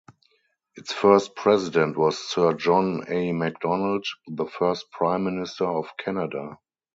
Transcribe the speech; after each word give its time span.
Its 0.75 0.91
first 0.91 1.35
president 1.35 1.95
was 1.95 2.17
Sir 2.17 2.53
John 2.53 3.03
A. 3.07 3.31
Macdonald, 3.33 4.03
the 4.25 4.47
first 4.47 4.89
Prime 4.89 5.25
Minister 5.25 5.65
of 5.67 5.95
Canada. 5.95 6.57